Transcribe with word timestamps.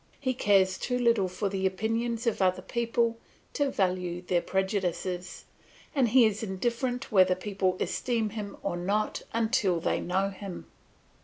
He 0.19 0.33
cares 0.33 0.79
too 0.79 0.97
little 0.97 1.27
for 1.27 1.47
the 1.47 1.67
opinions 1.67 2.25
of 2.25 2.41
other 2.41 2.63
people 2.63 3.19
to 3.53 3.69
value 3.69 4.23
their 4.23 4.41
prejudices, 4.41 5.45
and 5.93 6.09
he 6.09 6.25
is 6.25 6.41
indifferent 6.41 7.11
whether 7.11 7.35
people 7.35 7.77
esteem 7.79 8.31
him 8.31 8.57
or 8.63 8.75
not 8.77 9.21
until 9.31 9.79
they 9.79 9.99
know 10.01 10.29
him. 10.31 10.65